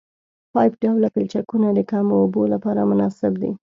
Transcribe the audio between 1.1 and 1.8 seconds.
پلچکونه د